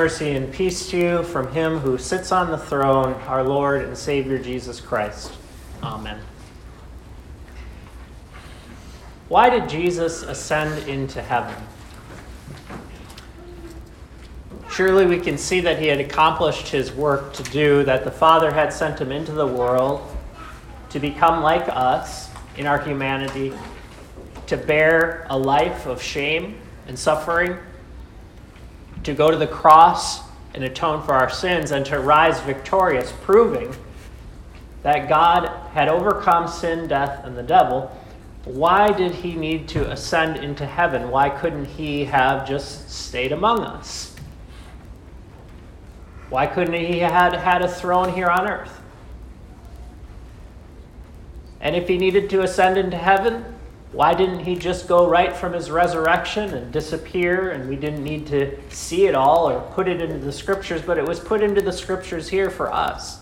mercy, 0.00 0.30
and 0.30 0.50
peace 0.50 0.88
to 0.88 0.96
you 0.96 1.22
from 1.24 1.52
him 1.52 1.76
who 1.76 1.98
sits 1.98 2.32
on 2.32 2.50
the 2.50 2.56
throne, 2.56 3.12
our 3.28 3.44
Lord 3.44 3.84
and 3.84 3.94
Savior 3.94 4.38
Jesus 4.38 4.80
Christ. 4.80 5.30
Amen. 5.82 6.18
Why 9.28 9.50
did 9.50 9.68
Jesus 9.68 10.22
ascend 10.22 10.88
into 10.88 11.20
heaven? 11.20 11.54
Surely 14.70 15.04
we 15.04 15.20
can 15.20 15.36
see 15.36 15.60
that 15.60 15.78
he 15.78 15.88
had 15.88 16.00
accomplished 16.00 16.68
his 16.68 16.90
work 16.92 17.34
to 17.34 17.42
do, 17.42 17.84
that 17.84 18.02
the 18.02 18.10
Father 18.10 18.50
had 18.50 18.72
sent 18.72 18.98
him 18.98 19.12
into 19.12 19.32
the 19.32 19.46
world 19.46 20.00
to 20.88 20.98
become 20.98 21.42
like 21.42 21.68
us 21.68 22.30
in 22.56 22.66
our 22.66 22.78
humanity, 22.78 23.52
to 24.46 24.56
bear 24.56 25.26
a 25.28 25.38
life 25.38 25.84
of 25.84 26.02
shame 26.02 26.56
and 26.88 26.98
suffering 26.98 27.58
to 29.04 29.14
go 29.14 29.30
to 29.30 29.36
the 29.36 29.46
cross 29.46 30.20
and 30.54 30.64
atone 30.64 31.02
for 31.02 31.14
our 31.14 31.30
sins 31.30 31.70
and 31.70 31.86
to 31.86 32.00
rise 32.00 32.40
victorious, 32.40 33.12
proving 33.22 33.74
that 34.82 35.08
God 35.08 35.48
had 35.72 35.88
overcome 35.88 36.48
sin, 36.48 36.88
death, 36.88 37.24
and 37.24 37.36
the 37.36 37.42
devil. 37.42 37.94
Why 38.44 38.90
did 38.92 39.12
he 39.12 39.34
need 39.34 39.68
to 39.68 39.90
ascend 39.90 40.38
into 40.38 40.66
heaven? 40.66 41.10
Why 41.10 41.28
couldn't 41.28 41.66
he 41.66 42.06
have 42.06 42.48
just 42.48 42.90
stayed 42.90 43.32
among 43.32 43.60
us? 43.60 44.16
Why 46.30 46.46
couldn't 46.46 46.74
he 46.74 47.00
had 47.00 47.34
had 47.34 47.62
a 47.62 47.68
throne 47.68 48.12
here 48.14 48.28
on 48.28 48.48
earth? 48.48 48.80
And 51.60 51.76
if 51.76 51.88
he 51.88 51.98
needed 51.98 52.30
to 52.30 52.42
ascend 52.42 52.78
into 52.78 52.96
heaven, 52.96 53.44
why 53.92 54.14
didn't 54.14 54.40
he 54.40 54.54
just 54.54 54.86
go 54.86 55.08
right 55.08 55.36
from 55.36 55.52
his 55.52 55.70
resurrection 55.70 56.54
and 56.54 56.72
disappear 56.72 57.50
and 57.50 57.68
we 57.68 57.74
didn't 57.74 58.04
need 58.04 58.26
to 58.28 58.56
see 58.70 59.06
it 59.06 59.16
all 59.16 59.50
or 59.50 59.60
put 59.72 59.88
it 59.88 60.00
into 60.00 60.18
the 60.18 60.32
scriptures, 60.32 60.80
but 60.80 60.96
it 60.96 61.06
was 61.06 61.18
put 61.18 61.42
into 61.42 61.60
the 61.60 61.72
scriptures 61.72 62.28
here 62.28 62.50
for 62.50 62.72
us? 62.72 63.20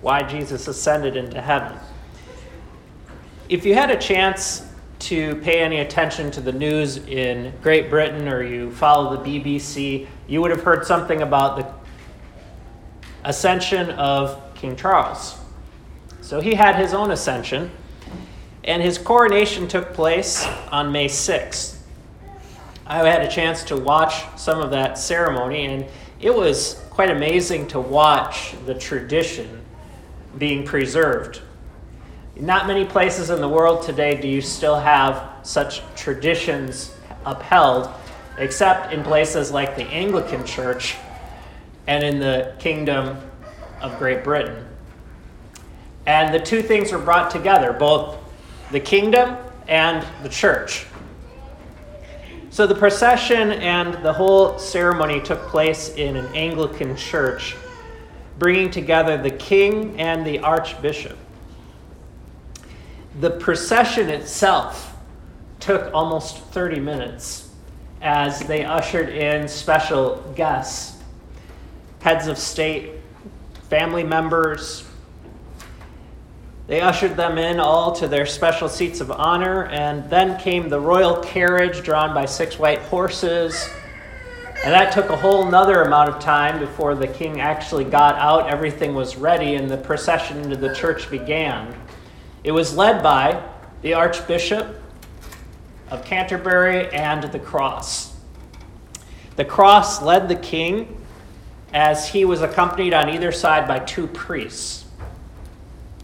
Why 0.00 0.22
Jesus 0.22 0.66
ascended 0.66 1.16
into 1.16 1.40
heaven. 1.40 1.78
If 3.48 3.64
you 3.64 3.74
had 3.74 3.90
a 3.90 3.96
chance 3.96 4.66
to 5.00 5.36
pay 5.36 5.60
any 5.60 5.80
attention 5.80 6.30
to 6.32 6.40
the 6.40 6.52
news 6.52 6.96
in 6.96 7.52
Great 7.62 7.88
Britain 7.88 8.26
or 8.26 8.42
you 8.42 8.72
follow 8.72 9.16
the 9.16 9.22
BBC, 9.22 10.08
you 10.26 10.40
would 10.40 10.50
have 10.50 10.62
heard 10.62 10.84
something 10.84 11.22
about 11.22 11.56
the 11.56 11.72
ascension 13.24 13.90
of 13.90 14.42
King 14.54 14.74
Charles. 14.74 15.38
So 16.20 16.40
he 16.40 16.54
had 16.54 16.76
his 16.76 16.94
own 16.94 17.12
ascension 17.12 17.70
and 18.64 18.82
his 18.82 18.98
coronation 18.98 19.68
took 19.68 19.92
place 19.94 20.46
on 20.70 20.92
May 20.92 21.06
6th. 21.06 21.76
I 22.86 23.06
had 23.08 23.22
a 23.22 23.30
chance 23.30 23.62
to 23.64 23.76
watch 23.76 24.24
some 24.36 24.60
of 24.60 24.70
that 24.72 24.98
ceremony, 24.98 25.66
and 25.66 25.86
it 26.20 26.34
was 26.34 26.82
quite 26.90 27.10
amazing 27.10 27.68
to 27.68 27.80
watch 27.80 28.54
the 28.66 28.74
tradition 28.74 29.62
being 30.38 30.64
preserved. 30.64 31.40
Not 32.36 32.66
many 32.66 32.84
places 32.84 33.30
in 33.30 33.40
the 33.40 33.48
world 33.48 33.82
today 33.82 34.20
do 34.20 34.26
you 34.26 34.40
still 34.40 34.78
have 34.78 35.30
such 35.42 35.82
traditions 35.94 36.94
upheld, 37.24 37.90
except 38.38 38.92
in 38.92 39.02
places 39.02 39.50
like 39.50 39.76
the 39.76 39.84
Anglican 39.84 40.44
Church 40.44 40.96
and 41.86 42.02
in 42.02 42.18
the 42.18 42.54
Kingdom 42.58 43.18
of 43.80 43.98
Great 43.98 44.24
Britain. 44.24 44.66
And 46.06 46.34
the 46.34 46.40
two 46.40 46.62
things 46.62 46.92
were 46.92 46.98
brought 46.98 47.30
together, 47.30 47.72
both 47.72 48.16
the 48.70 48.80
kingdom 48.80 49.36
and 49.68 50.06
the 50.22 50.28
church. 50.28 50.86
So 52.50 52.66
the 52.66 52.74
procession 52.74 53.52
and 53.52 54.04
the 54.04 54.12
whole 54.12 54.58
ceremony 54.58 55.20
took 55.20 55.40
place 55.48 55.90
in 55.94 56.16
an 56.16 56.26
Anglican 56.34 56.96
church, 56.96 57.56
bringing 58.38 58.70
together 58.70 59.16
the 59.16 59.30
king 59.30 60.00
and 60.00 60.26
the 60.26 60.40
archbishop. 60.40 61.16
The 63.20 63.30
procession 63.30 64.08
itself 64.08 64.96
took 65.60 65.92
almost 65.94 66.38
30 66.38 66.80
minutes 66.80 67.50
as 68.02 68.40
they 68.40 68.64
ushered 68.64 69.10
in 69.10 69.46
special 69.46 70.16
guests, 70.34 71.00
heads 72.00 72.26
of 72.26 72.38
state, 72.38 72.94
family 73.68 74.02
members, 74.02 74.89
they 76.70 76.80
ushered 76.80 77.16
them 77.16 77.36
in 77.36 77.58
all 77.58 77.90
to 77.96 78.06
their 78.06 78.24
special 78.24 78.68
seats 78.68 79.00
of 79.00 79.10
honor, 79.10 79.64
and 79.66 80.08
then 80.08 80.38
came 80.38 80.68
the 80.68 80.78
royal 80.78 81.16
carriage 81.16 81.82
drawn 81.82 82.14
by 82.14 82.24
six 82.24 82.60
white 82.60 82.78
horses. 82.82 83.68
And 84.62 84.72
that 84.72 84.92
took 84.92 85.10
a 85.10 85.16
whole 85.16 85.50
nother 85.50 85.82
amount 85.82 86.10
of 86.10 86.20
time 86.20 86.60
before 86.60 86.94
the 86.94 87.08
king 87.08 87.40
actually 87.40 87.82
got 87.82 88.14
out. 88.14 88.48
Everything 88.48 88.94
was 88.94 89.16
ready, 89.16 89.56
and 89.56 89.68
the 89.68 89.78
procession 89.78 90.38
into 90.38 90.54
the 90.54 90.72
church 90.72 91.10
began. 91.10 91.74
It 92.44 92.52
was 92.52 92.76
led 92.76 93.02
by 93.02 93.42
the 93.82 93.94
Archbishop 93.94 94.80
of 95.90 96.04
Canterbury 96.04 96.88
and 96.92 97.24
the 97.32 97.40
cross. 97.40 98.16
The 99.34 99.44
cross 99.44 100.00
led 100.00 100.28
the 100.28 100.36
king 100.36 101.04
as 101.74 102.06
he 102.10 102.24
was 102.24 102.42
accompanied 102.42 102.94
on 102.94 103.08
either 103.08 103.32
side 103.32 103.66
by 103.66 103.80
two 103.80 104.06
priests. 104.06 104.79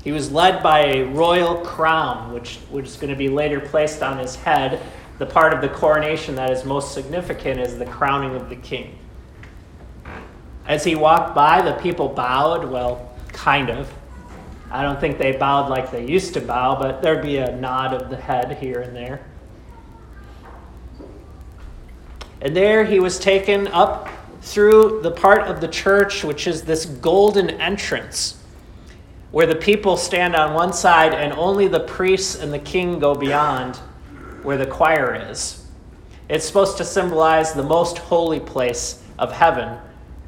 He 0.07 0.13
was 0.13 0.31
led 0.31 0.63
by 0.63 0.85
a 0.85 1.03
royal 1.03 1.57
crown, 1.63 2.33
which, 2.33 2.59
which 2.71 2.87
is 2.87 2.95
going 2.95 3.11
to 3.11 3.17
be 3.17 3.29
later 3.29 3.59
placed 3.59 4.05
on 4.05 4.19
his 4.19 4.37
head. 4.37 4.81
The 5.19 5.27
part 5.27 5.53
of 5.53 5.61
the 5.61 5.69
coronation 5.69 6.37
that 6.37 6.53
is 6.53 6.65
most 6.65 6.95
significant 6.95 7.59
is 7.59 7.77
the 7.77 7.87
crowning 7.87 8.37
of 8.37 8.49
the 8.49 8.55
king. 8.55 8.97
As 10.65 10.85
he 10.85 10.95
walked 10.95 11.35
by, 11.35 11.61
the 11.61 11.73
people 11.83 12.09
bowed, 12.09 12.71
well, 12.71 13.17
kind 13.33 13.69
of. 13.69 13.93
I 14.71 14.83
don't 14.83 15.01
think 15.01 15.19
they 15.19 15.33
bowed 15.33 15.69
like 15.69 15.91
they 15.91 16.07
used 16.07 16.35
to 16.35 16.41
bow, 16.41 16.79
but 16.79 17.03
there'd 17.03 17.21
be 17.21 17.39
a 17.39 17.57
nod 17.57 17.93
of 17.93 18.09
the 18.09 18.17
head 18.17 18.59
here 18.59 18.83
and 18.83 18.95
there. 18.95 19.27
And 22.41 22.55
there 22.55 22.85
he 22.85 23.01
was 23.01 23.19
taken 23.19 23.67
up 23.67 24.09
through 24.41 25.01
the 25.03 25.11
part 25.11 25.49
of 25.49 25.61
the 25.61 25.67
church 25.67 26.23
which 26.23 26.47
is 26.47 26.63
this 26.63 26.87
golden 26.87 27.51
entrance 27.61 28.36
where 29.31 29.47
the 29.47 29.57
people 29.57 29.97
stand 29.97 30.35
on 30.37 30.55
one 30.55 30.73
side 30.73 31.13
and 31.13 31.33
only 31.33 31.69
the 31.69 31.81
priests 31.81 32.41
and 32.41 32.53
the 32.53 32.59
king 32.59 32.99
go 32.99 33.15
beyond 33.15 33.77
where 34.43 34.57
the 34.57 34.67
choir 34.67 35.29
is. 35.31 35.67
It's 36.29 36.45
supposed 36.45 36.77
to 36.79 36.85
symbolize 36.85 37.53
the 37.53 37.63
most 37.63 37.99
holy 37.99 38.41
place 38.41 39.03
of 39.19 39.33
heaven 39.33 39.79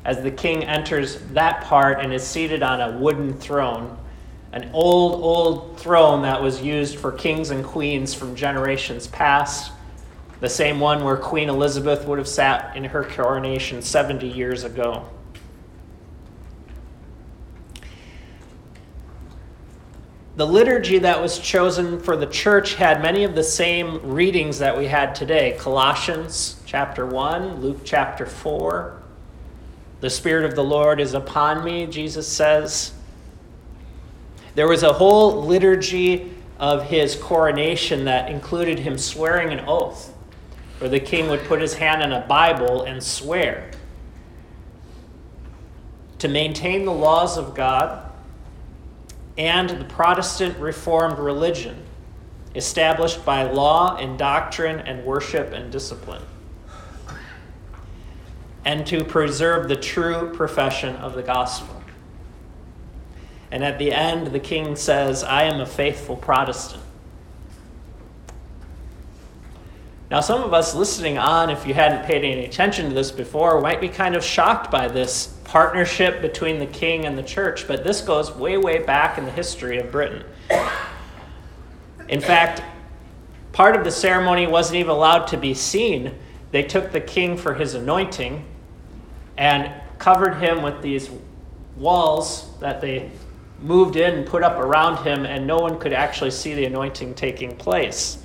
as 0.05 0.23
the 0.23 0.31
king 0.31 0.65
enters 0.65 1.21
that 1.33 1.63
part 1.65 2.01
and 2.01 2.13
is 2.13 2.27
seated 2.27 2.63
on 2.63 2.81
a 2.81 2.99
wooden 2.99 3.35
throne, 3.35 3.97
an 4.53 4.71
old, 4.73 5.23
old 5.23 5.79
throne 5.79 6.23
that 6.23 6.41
was 6.41 6.63
used 6.63 6.99
for 6.99 7.13
kings 7.13 7.51
and 7.51 7.65
queens 7.65 8.15
from 8.15 8.35
generations 8.35 9.07
past, 9.09 9.73
the 10.41 10.49
same 10.49 10.81
one 10.81 11.05
where 11.05 11.17
Queen 11.17 11.49
Elizabeth 11.49 12.07
would 12.07 12.19
have 12.19 12.29
sat 12.29 12.77
in 12.77 12.85
her 12.85 13.05
coronation 13.05 13.83
70 13.83 14.27
years 14.29 14.65
ago. 14.65 15.05
The 20.39 20.47
liturgy 20.47 21.01
that 21.01 21.21
was 21.21 21.41
chosen 21.41 21.99
for 21.99 22.17
the 22.17 22.25
church 22.25 22.75
had 22.75 23.03
many 23.03 23.25
of 23.25 23.35
the 23.35 23.43
same 23.43 24.01
readings 24.09 24.61
that 24.61 24.79
we 24.79 24.87
had 24.87 25.13
today 25.13 25.57
Colossians 25.59 26.63
chapter 26.65 27.05
1, 27.05 27.61
Luke 27.61 27.81
chapter 27.83 28.25
4. 28.25 29.03
The 29.99 30.09
Spirit 30.09 30.45
of 30.45 30.55
the 30.55 30.63
Lord 30.63 31.01
is 31.01 31.13
upon 31.13 31.65
me, 31.65 31.87
Jesus 31.87 32.29
says. 32.29 32.93
There 34.55 34.69
was 34.69 34.85
a 34.85 34.93
whole 34.93 35.43
liturgy 35.43 36.33
of 36.61 36.85
his 36.85 37.17
coronation 37.17 38.05
that 38.05 38.31
included 38.31 38.79
him 38.79 38.97
swearing 38.97 39.53
an 39.53 39.65
oath, 39.67 40.15
where 40.79 40.89
the 40.89 41.01
king 41.01 41.29
would 41.31 41.43
put 41.47 41.61
his 41.61 41.75
hand 41.75 42.01
on 42.01 42.13
a 42.13 42.25
Bible 42.29 42.85
and 42.85 43.03
swear 43.03 43.73
to 46.21 46.29
maintain 46.29 46.85
the 46.85 46.93
laws 46.93 47.37
of 47.37 47.57
God 47.57 48.08
and 49.39 49.71
the 49.71 49.85
Protestant 49.85 50.59
Reformed 50.59 51.19
religion, 51.19 51.81
established 52.55 53.25
by 53.25 53.45
law 53.45 53.97
and 53.97 54.19
doctrine 54.19 54.81
and 54.81 55.05
worship 55.05 55.53
and 55.53 55.71
discipline, 55.71 56.23
and 58.65 58.85
to 58.89 59.05
preserve 59.05 59.69
the 59.69 59.77
true 59.77 60.33
profession 60.35 60.97
of 60.97 61.15
the 61.15 61.23
gospel. 61.23 61.81
And 63.51 63.65
at 63.65 63.79
the 63.79 63.93
end, 63.93 64.27
the 64.27 64.41
king 64.41 64.77
says, 64.77 65.23
I 65.23 65.45
am 65.45 65.61
a 65.61 65.67
faithful 65.67 66.17
Protestant. 66.17 66.83
Now, 70.11 70.21
some 70.21 70.43
of 70.43 70.55
us 70.55 70.75
listening 70.75 71.19
on, 71.19 71.51
if 71.51 71.67
you 71.67 71.75
hadn't 71.75 72.07
paid 72.07 72.25
any 72.25 72.47
attention 72.47 72.89
to 72.89 72.95
this 72.95 73.11
before, 73.11 73.61
might 73.61 73.81
be 73.81 73.91
kind 73.91 74.17
of 74.17 74.25
shocked 74.25 74.71
by 74.71 74.89
this 74.89 75.27
partnership 75.45 76.23
between 76.23 76.59
the 76.59 76.67
king 76.67 77.05
and 77.05 77.17
the 77.17 77.23
church, 77.23 77.69
but 77.69 77.85
this 77.85 78.01
goes 78.01 78.35
way, 78.35 78.57
way 78.57 78.83
back 78.83 79.19
in 79.19 79.27
the 79.27 79.31
history 79.31 79.79
of 79.79 79.93
Britain. 79.93 80.25
In 82.09 82.23
fact, 82.23 82.63
part 83.53 83.77
of 83.77 83.85
the 83.85 83.91
ceremony 83.91 84.47
wasn't 84.47 84.77
even 84.77 84.91
allowed 84.91 85.27
to 85.27 85.37
be 85.37 85.53
seen. 85.53 86.15
They 86.53 86.63
took 86.63 86.91
the 86.91 87.03
king 87.03 87.37
for 87.37 87.53
his 87.53 87.75
anointing, 87.75 88.47
and 89.37 89.71
covered 89.99 90.37
him 90.37 90.63
with 90.63 90.81
these 90.81 91.11
walls 91.77 92.51
that 92.61 92.81
they 92.81 93.11
moved 93.61 93.97
in 93.97 94.15
and 94.15 94.27
put 94.27 94.43
up 94.43 94.59
around 94.59 95.05
him, 95.05 95.27
and 95.27 95.47
no 95.47 95.59
one 95.59 95.79
could 95.79 95.93
actually 95.93 96.31
see 96.31 96.55
the 96.55 96.65
anointing 96.65 97.15
taking 97.15 97.55
place. 97.57 98.19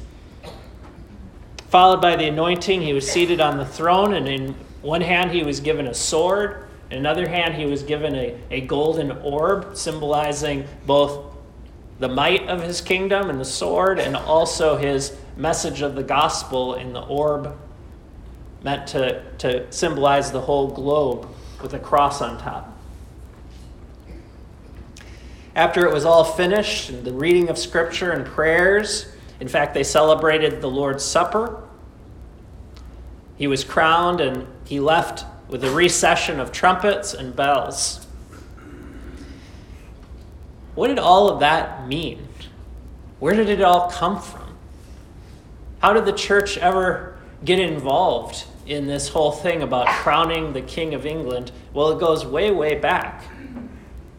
Followed 1.73 2.01
by 2.01 2.15
the 2.15 2.27
anointing, 2.27 2.83
he 2.83 2.93
was 2.93 3.11
seated 3.11 3.41
on 3.41 3.57
the 3.57 3.65
throne, 3.65 4.13
and 4.13 4.27
in 4.27 4.53
one 4.83 5.01
hand 5.01 5.31
he 5.31 5.41
was 5.41 5.59
given 5.59 5.87
a 5.87 5.93
sword, 5.95 6.67
in 6.91 6.99
another 6.99 7.27
hand 7.27 7.55
he 7.55 7.65
was 7.65 7.81
given 7.81 8.13
a, 8.13 8.39
a 8.51 8.61
golden 8.61 9.09
orb, 9.23 9.75
symbolizing 9.75 10.67
both 10.85 11.33
the 11.97 12.07
might 12.07 12.47
of 12.47 12.61
his 12.61 12.79
kingdom 12.79 13.27
and 13.27 13.39
the 13.39 13.43
sword, 13.43 13.97
and 13.97 14.15
also 14.15 14.77
his 14.77 15.17
message 15.35 15.81
of 15.81 15.95
the 15.95 16.03
gospel 16.03 16.75
in 16.75 16.93
the 16.93 17.01
orb, 17.01 17.57
meant 18.61 18.85
to, 18.89 19.23
to 19.39 19.65
symbolize 19.71 20.31
the 20.31 20.41
whole 20.41 20.67
globe 20.67 21.27
with 21.59 21.73
a 21.73 21.79
cross 21.79 22.21
on 22.21 22.37
top. 22.37 22.71
After 25.55 25.87
it 25.87 25.91
was 25.91 26.05
all 26.05 26.23
finished, 26.23 27.03
the 27.03 27.13
reading 27.13 27.49
of 27.49 27.57
scripture 27.57 28.11
and 28.11 28.27
prayers, 28.27 29.07
in 29.43 29.49
fact, 29.49 29.73
they 29.73 29.83
celebrated 29.83 30.61
the 30.61 30.69
Lord's 30.69 31.03
Supper. 31.03 31.61
He 33.35 33.45
was 33.45 33.65
crowned 33.65 34.21
and 34.21 34.47
he 34.63 34.79
left 34.79 35.25
with 35.49 35.65
a 35.65 35.69
recession 35.69 36.39
of 36.39 36.53
trumpets 36.53 37.13
and 37.13 37.35
bells. 37.35 38.07
What 40.75 40.87
did 40.87 40.97
all 40.97 41.27
of 41.27 41.41
that 41.41 41.89
mean? 41.89 42.25
Where 43.19 43.33
did 43.35 43.49
it 43.49 43.61
all 43.61 43.91
come 43.91 44.21
from? 44.21 44.55
How 45.81 45.91
did 45.91 46.05
the 46.05 46.13
church 46.13 46.57
ever 46.57 47.19
get 47.43 47.59
involved 47.59 48.45
in 48.65 48.87
this 48.87 49.09
whole 49.09 49.33
thing 49.33 49.61
about 49.61 49.87
crowning 49.87 50.53
the 50.53 50.61
King 50.61 50.93
of 50.93 51.05
England? 51.05 51.51
Well, 51.73 51.91
it 51.91 51.99
goes 51.99 52.25
way, 52.25 52.49
way 52.51 52.75
back. 52.79 53.25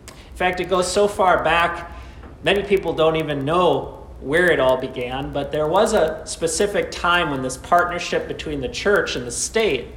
In 0.06 0.36
fact, 0.36 0.60
it 0.60 0.68
goes 0.68 0.92
so 0.92 1.08
far 1.08 1.42
back, 1.42 1.90
many 2.42 2.62
people 2.62 2.92
don't 2.92 3.16
even 3.16 3.46
know 3.46 4.03
where 4.24 4.50
it 4.50 4.58
all 4.58 4.78
began, 4.78 5.32
but 5.34 5.52
there 5.52 5.68
was 5.68 5.92
a 5.92 6.22
specific 6.24 6.90
time 6.90 7.30
when 7.30 7.42
this 7.42 7.58
partnership 7.58 8.26
between 8.26 8.62
the 8.62 8.68
church 8.68 9.16
and 9.16 9.26
the 9.26 9.30
state 9.30 9.88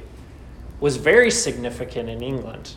was 0.80 0.98
very 0.98 1.30
significant 1.30 2.10
in 2.10 2.22
England. 2.22 2.74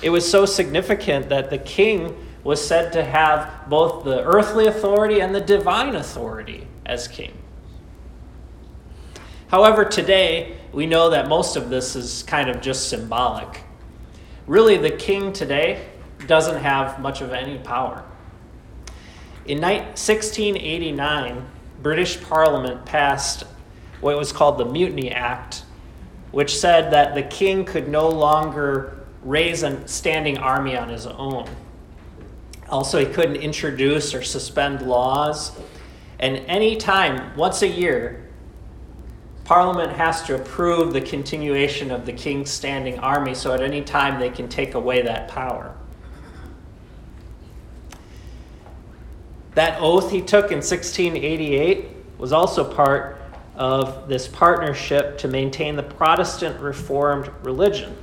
It 0.00 0.10
was 0.10 0.30
so 0.30 0.46
significant 0.46 1.28
that 1.28 1.50
the 1.50 1.58
king 1.58 2.16
was 2.44 2.64
said 2.64 2.92
to 2.92 3.04
have 3.04 3.68
both 3.68 4.04
the 4.04 4.22
earthly 4.22 4.66
authority 4.66 5.20
and 5.20 5.34
the 5.34 5.40
divine 5.40 5.96
authority 5.96 6.68
as 6.86 7.08
king. 7.08 7.32
However, 9.48 9.84
today, 9.84 10.56
we 10.72 10.86
know 10.86 11.10
that 11.10 11.28
most 11.28 11.56
of 11.56 11.68
this 11.68 11.96
is 11.96 12.22
kind 12.22 12.48
of 12.48 12.60
just 12.60 12.88
symbolic. 12.88 13.62
Really, 14.46 14.76
the 14.76 14.90
king 14.90 15.32
today 15.32 15.84
doesn't 16.28 16.62
have 16.62 17.00
much 17.00 17.20
of 17.20 17.32
any 17.32 17.58
power. 17.58 18.04
In 19.50 19.62
1689, 19.62 21.44
British 21.82 22.20
Parliament 22.22 22.86
passed 22.86 23.42
what 24.00 24.16
was 24.16 24.30
called 24.30 24.58
the 24.58 24.64
Mutiny 24.64 25.10
Act, 25.10 25.64
which 26.30 26.56
said 26.56 26.92
that 26.92 27.16
the 27.16 27.24
king 27.24 27.64
could 27.64 27.88
no 27.88 28.08
longer 28.08 29.04
raise 29.24 29.64
a 29.64 29.88
standing 29.88 30.38
army 30.38 30.76
on 30.76 30.88
his 30.88 31.04
own. 31.04 31.48
Also, 32.68 33.04
he 33.04 33.12
couldn't 33.12 33.38
introduce 33.38 34.14
or 34.14 34.22
suspend 34.22 34.82
laws. 34.82 35.50
And 36.20 36.36
any 36.46 36.76
time, 36.76 37.36
once 37.36 37.62
a 37.62 37.68
year, 37.68 38.28
Parliament 39.42 39.90
has 39.90 40.22
to 40.26 40.36
approve 40.36 40.92
the 40.92 41.00
continuation 41.00 41.90
of 41.90 42.06
the 42.06 42.12
king's 42.12 42.50
standing 42.52 43.00
army, 43.00 43.34
so 43.34 43.52
at 43.52 43.62
any 43.62 43.82
time 43.82 44.20
they 44.20 44.30
can 44.30 44.48
take 44.48 44.74
away 44.74 45.02
that 45.02 45.26
power. 45.26 45.74
That 49.54 49.80
oath 49.80 50.10
he 50.10 50.20
took 50.20 50.46
in 50.46 50.58
1688 50.58 51.88
was 52.18 52.32
also 52.32 52.64
part 52.64 53.20
of 53.56 54.08
this 54.08 54.28
partnership 54.28 55.18
to 55.18 55.28
maintain 55.28 55.76
the 55.76 55.82
Protestant 55.82 56.60
Reformed 56.60 57.30
religion 57.42 57.96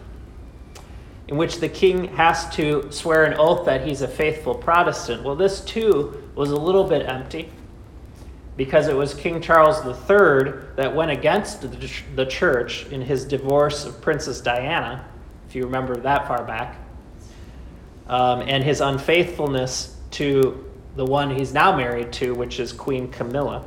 in 1.27 1.37
which 1.37 1.59
the 1.59 1.67
king 1.67 2.07
has 2.15 2.49
to 2.55 2.89
swear 2.89 3.25
an 3.25 3.33
oath 3.37 3.65
that 3.65 3.85
he's 3.85 4.01
a 4.01 4.07
faithful 4.07 4.55
Protestant. 4.55 5.23
Well, 5.23 5.35
this 5.35 5.61
too 5.61 6.23
was 6.35 6.51
a 6.51 6.55
little 6.55 6.85
bit 6.85 7.05
empty 7.07 7.49
because 8.55 8.87
it 8.87 8.95
was 8.95 9.13
King 9.13 9.41
Charles 9.41 9.85
III 9.85 10.53
that 10.77 10.95
went 10.95 11.11
against 11.11 11.61
the 12.15 12.25
church 12.25 12.87
in 12.87 13.01
his 13.01 13.25
divorce 13.25 13.85
of 13.85 14.01
Princess 14.01 14.41
Diana, 14.41 15.05
if 15.47 15.55
you 15.55 15.63
remember 15.63 15.95
that 15.97 16.27
far 16.27 16.43
back, 16.43 16.77
um, 18.07 18.41
and 18.41 18.63
his 18.63 18.81
unfaithfulness 18.81 19.95
to 20.11 20.66
the 20.97 21.05
one 21.05 21.29
he's 21.29 21.53
now 21.53 21.75
married 21.77 22.11
to, 22.11 22.33
which 22.33 22.59
is 22.59 22.73
Queen 22.73 23.09
Camilla. 23.09 23.63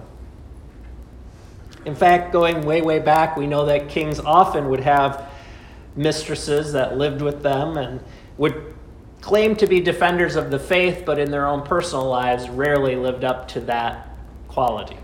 In 1.86 1.94
fact, 1.94 2.32
going 2.32 2.62
way, 2.62 2.82
way 2.82 2.98
back, 2.98 3.36
we 3.36 3.46
know 3.46 3.64
that 3.66 3.88
kings 3.88 4.18
often 4.20 4.68
would 4.68 4.80
have 4.80 5.30
mistresses 5.96 6.72
that 6.72 6.98
lived 6.98 7.22
with 7.22 7.42
them 7.42 7.78
and 7.78 8.02
would 8.36 8.74
claim 9.20 9.54
to 9.56 9.66
be 9.66 9.80
defenders 9.80 10.34
of 10.34 10.50
the 10.50 10.58
faith, 10.58 11.04
but 11.06 11.18
in 11.18 11.30
their 11.30 11.46
own 11.46 11.62
personal 11.62 12.04
lives 12.04 12.48
rarely 12.50 12.96
lived 12.96 13.24
up 13.24 13.46
to 13.48 13.60
that 13.60 14.08
quality. 14.48 14.96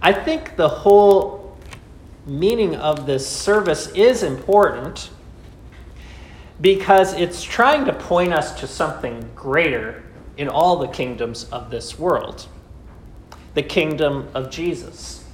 I 0.00 0.12
think 0.12 0.56
the 0.56 0.68
whole 0.68 1.56
meaning 2.24 2.74
of 2.74 3.06
this 3.06 3.26
service 3.26 3.88
is 3.88 4.22
important 4.22 5.10
because 6.60 7.12
it's 7.14 7.42
trying 7.42 7.84
to 7.84 7.92
point 7.92 8.32
us 8.32 8.58
to 8.60 8.66
something 8.66 9.28
greater 9.34 10.02
in 10.36 10.48
all 10.48 10.76
the 10.76 10.88
kingdoms 10.88 11.44
of 11.50 11.70
this 11.70 11.98
world 11.98 12.46
the 13.54 13.62
kingdom 13.62 14.28
of 14.34 14.50
Jesus 14.50 15.24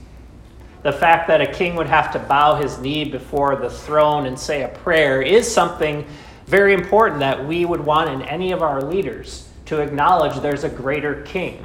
the 0.85 0.93
fact 0.93 1.29
that 1.29 1.41
a 1.41 1.47
king 1.47 1.76
would 1.76 1.87
have 1.87 2.12
to 2.12 2.19
bow 2.19 2.56
his 2.56 2.79
knee 2.79 3.06
before 3.06 3.56
the 3.56 3.71
throne 3.71 4.26
and 4.26 4.38
say 4.38 4.62
a 4.62 4.69
prayer 4.69 5.23
is 5.23 5.50
something 5.50 6.06
very 6.47 6.75
important 6.75 7.21
that 7.21 7.47
we 7.47 7.64
would 7.64 7.81
want 7.81 8.11
in 8.11 8.21
any 8.23 8.52
of 8.52 8.62
our 8.62 8.83
leaders 8.83 9.49
to 9.64 9.81
acknowledge 9.81 10.38
there's 10.43 10.64
a 10.64 10.69
greater 10.69 11.23
king. 11.23 11.64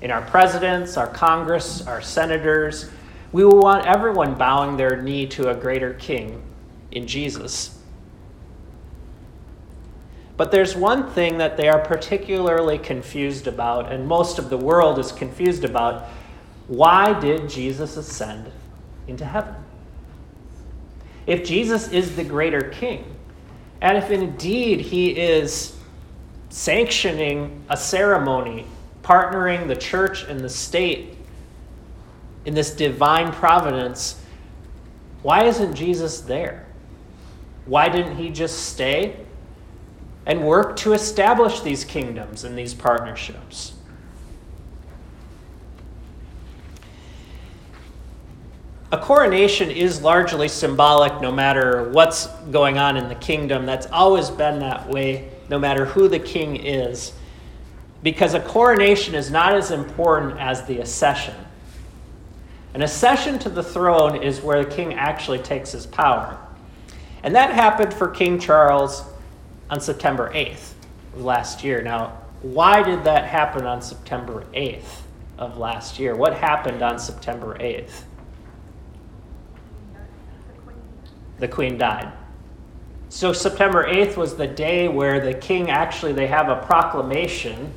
In 0.00 0.10
our 0.10 0.22
presidents, 0.22 0.96
our 0.96 1.06
Congress, 1.06 1.86
our 1.86 2.02
senators, 2.02 2.90
we 3.30 3.44
will 3.44 3.60
want 3.60 3.86
everyone 3.86 4.34
bowing 4.34 4.76
their 4.76 5.00
knee 5.00 5.28
to 5.28 5.50
a 5.50 5.54
greater 5.54 5.94
king 5.94 6.42
in 6.90 7.06
Jesus. 7.06 7.78
But 10.40 10.50
there's 10.50 10.74
one 10.74 11.10
thing 11.10 11.36
that 11.36 11.58
they 11.58 11.68
are 11.68 11.80
particularly 11.80 12.78
confused 12.78 13.46
about, 13.46 13.92
and 13.92 14.08
most 14.08 14.38
of 14.38 14.48
the 14.48 14.56
world 14.56 14.98
is 14.98 15.12
confused 15.12 15.64
about 15.64 16.08
why 16.66 17.12
did 17.20 17.50
Jesus 17.50 17.98
ascend 17.98 18.50
into 19.06 19.26
heaven? 19.26 19.54
If 21.26 21.44
Jesus 21.44 21.92
is 21.92 22.16
the 22.16 22.24
greater 22.24 22.70
king, 22.70 23.04
and 23.82 23.98
if 23.98 24.10
indeed 24.10 24.80
he 24.80 25.10
is 25.10 25.76
sanctioning 26.48 27.62
a 27.68 27.76
ceremony, 27.76 28.64
partnering 29.02 29.68
the 29.68 29.76
church 29.76 30.24
and 30.24 30.40
the 30.40 30.48
state 30.48 31.18
in 32.46 32.54
this 32.54 32.70
divine 32.70 33.30
providence, 33.30 34.18
why 35.20 35.44
isn't 35.44 35.74
Jesus 35.74 36.22
there? 36.22 36.64
Why 37.66 37.90
didn't 37.90 38.16
he 38.16 38.30
just 38.30 38.70
stay 38.70 39.26
and 40.26 40.44
work 40.44 40.76
to 40.76 40.92
establish 40.92 41.60
these 41.60 41.84
kingdoms 41.84 42.44
and 42.44 42.56
these 42.56 42.74
partnerships? 42.74 43.74
a 48.92 48.98
coronation 48.98 49.70
is 49.70 50.02
largely 50.02 50.48
symbolic 50.48 51.20
no 51.20 51.30
matter 51.30 51.90
what's 51.90 52.26
going 52.50 52.76
on 52.76 52.96
in 52.96 53.08
the 53.08 53.14
kingdom. 53.14 53.64
That's 53.64 53.86
always 53.86 54.30
been 54.30 54.58
that 54.60 54.88
way, 54.88 55.28
no 55.48 55.58
matter 55.58 55.84
who 55.84 56.08
the 56.08 56.18
king 56.18 56.56
is. 56.56 57.12
Because 58.02 58.34
a 58.34 58.40
coronation 58.40 59.14
is 59.14 59.30
not 59.30 59.54
as 59.54 59.70
important 59.70 60.40
as 60.40 60.64
the 60.64 60.80
accession. 60.80 61.34
An 62.74 62.82
accession 62.82 63.38
to 63.40 63.48
the 63.48 63.62
throne 63.62 64.22
is 64.22 64.40
where 64.40 64.64
the 64.64 64.70
king 64.70 64.94
actually 64.94 65.38
takes 65.38 65.70
his 65.70 65.86
power. 65.86 66.36
And 67.22 67.34
that 67.36 67.52
happened 67.52 67.92
for 67.94 68.08
King 68.08 68.40
Charles 68.40 69.04
on 69.70 69.80
September 69.80 70.30
8th 70.34 70.72
of 71.14 71.22
last 71.22 71.64
year. 71.64 71.80
Now, 71.80 72.18
why 72.42 72.82
did 72.82 73.04
that 73.04 73.24
happen 73.24 73.64
on 73.66 73.80
September 73.80 74.44
8th 74.52 75.00
of 75.38 75.56
last 75.56 75.98
year? 75.98 76.14
What 76.14 76.34
happened 76.34 76.82
on 76.82 76.98
September 76.98 77.56
8th? 77.58 78.02
the 81.40 81.48
queen 81.48 81.78
died. 81.78 82.12
So 83.08 83.32
September 83.32 83.84
8th 83.84 84.16
was 84.16 84.36
the 84.36 84.46
day 84.46 84.86
where 84.86 85.18
the 85.18 85.34
king 85.34 85.70
actually 85.70 86.12
they 86.12 86.28
have 86.28 86.48
a 86.48 86.64
proclamation 86.64 87.72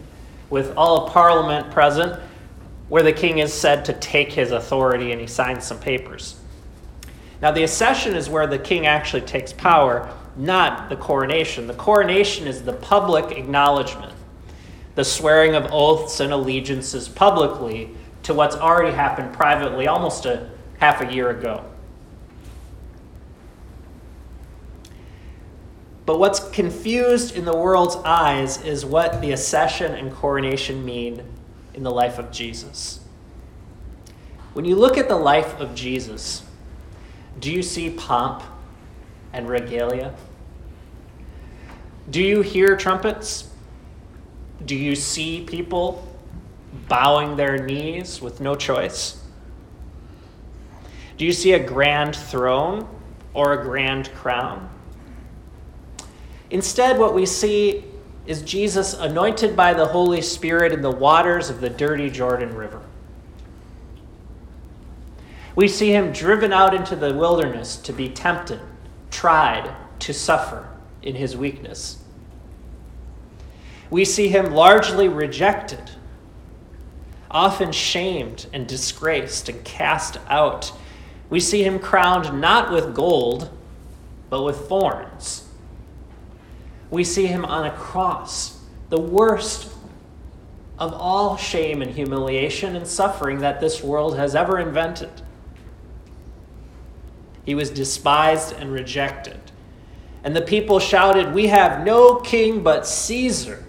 with 0.50 0.76
all 0.78 1.08
of 1.08 1.14
parliament 1.14 1.72
present 1.72 2.22
where 2.90 3.02
the 3.02 3.14
king 3.14 3.40
is 3.40 3.52
said 3.52 3.86
to 3.86 3.94
take 3.94 4.32
his 4.32 4.52
authority 4.52 5.12
and 5.12 5.20
he 5.20 5.26
signs 5.26 5.66
some 5.66 5.80
papers. 5.80 6.36
Now, 7.42 7.52
the 7.52 7.64
accession 7.64 8.16
is 8.16 8.30
where 8.30 8.46
the 8.46 8.60
king 8.60 8.86
actually 8.86 9.22
takes 9.22 9.52
power, 9.52 10.14
not 10.36 10.90
the 10.90 10.96
coronation. 10.96 11.68
The 11.68 11.74
coronation 11.74 12.48
is 12.48 12.64
the 12.64 12.74
public 12.74 13.38
acknowledgement, 13.38 14.14
the 14.96 15.04
swearing 15.04 15.56
of 15.56 15.68
oaths 15.72 16.20
and 16.20 16.34
allegiances 16.34 17.08
publicly 17.08 17.92
to 18.24 18.34
what's 18.34 18.56
already 18.56 18.96
happened 18.96 19.34
privately 19.34 19.88
almost 19.88 20.26
a 20.26 20.50
half 20.80 21.02
a 21.02 21.14
year 21.14 21.30
ago. 21.30 21.66
But 26.06 26.20
what's 26.20 26.40
confused 26.50 27.36
in 27.36 27.46
the 27.46 27.56
world's 27.56 27.96
eyes 27.98 28.62
is 28.62 28.86
what 28.86 29.22
the 29.22 29.32
accession 29.32 29.94
and 29.94 30.12
coronation 30.12 30.84
mean 30.84 31.24
in 31.74 31.84
the 31.84 31.92
life 31.92 32.20
of 32.20 32.32
Jesus. 32.32 33.00
When 34.54 34.66
you 34.66 34.76
look 34.76 34.98
at 34.98 35.08
the 35.08 35.16
life 35.16 35.60
of 35.60 35.74
Jesus, 35.74 36.44
do 37.40 37.52
you 37.52 37.64
see 37.64 37.90
pomp 37.90 38.44
and 39.34 39.50
regalia? 39.50 40.14
Do 42.10 42.22
you 42.22 42.42
hear 42.42 42.78
trumpets? 42.78 43.50
Do 44.66 44.76
you 44.76 44.96
see 44.96 45.44
people 45.44 46.08
bowing 46.88 47.36
their 47.36 47.58
knees 47.58 48.22
with 48.22 48.40
no 48.40 48.56
choice? 48.56 49.22
Do 51.18 51.26
you 51.26 51.34
see 51.34 51.54
a 51.54 51.64
grand 51.64 52.16
throne 52.16 52.88
or 53.34 53.54
a 53.54 53.64
grand 53.64 54.12
crown? 54.14 54.70
Instead, 56.50 57.00
what 57.00 57.14
we 57.14 57.26
see 57.26 57.84
is 58.26 58.42
Jesus 58.42 58.94
anointed 58.94 59.56
by 59.56 59.74
the 59.74 59.86
Holy 59.86 60.22
Spirit 60.22 60.72
in 60.72 60.82
the 60.82 60.92
waters 60.92 61.50
of 61.50 61.62
the 61.62 61.70
dirty 61.70 62.10
Jordan 62.10 62.56
River. 62.56 62.82
We 65.56 65.68
see 65.68 65.92
him 65.92 66.12
driven 66.12 66.54
out 66.54 66.74
into 66.74 66.96
the 66.96 67.14
wilderness 67.14 67.76
to 67.78 67.94
be 67.94 68.10
tempted, 68.10 68.60
tried, 69.14 69.74
to 70.00 70.14
suffer 70.14 70.68
in 71.02 71.16
his 71.16 71.38
weakness. 71.38 71.98
We 73.90 74.04
see 74.04 74.28
him 74.28 74.54
largely 74.54 75.08
rejected, 75.08 75.92
often 77.32 77.72
shamed 77.72 78.48
and 78.52 78.68
disgraced 78.68 79.48
and 79.48 79.64
cast 79.64 80.18
out. 80.28 80.74
We 81.30 81.40
see 81.40 81.64
him 81.64 81.80
crowned 81.80 82.42
not 82.42 82.72
with 82.72 82.94
gold, 82.94 83.50
but 84.30 84.44
with 84.44 84.68
thorns. 84.68 85.48
We 86.90 87.04
see 87.04 87.28
him 87.28 87.46
on 87.46 87.66
a 87.66 87.72
cross, 87.72 88.60
the 88.90 89.00
worst 89.00 89.72
of 90.78 90.94
all 90.94 91.38
shame 91.38 91.82
and 91.82 91.92
humiliation 91.92 92.76
and 92.76 92.86
suffering 92.86 93.40
that 93.40 93.62
this 93.62 93.82
world 93.82 94.18
has 94.18 94.36
ever 94.36 94.60
invented. 94.60 95.23
He 97.46 97.56
was 97.56 97.70
despised 97.70 98.54
and 98.54 98.72
rejected. 98.72 99.40
And 100.24 100.36
the 100.36 100.42
people 100.42 100.80
shouted, 100.80 101.34
We 101.34 101.48
have 101.48 101.86
no 101.86 102.16
king 102.16 102.64
but 102.64 102.88
Caesar. 102.88 103.64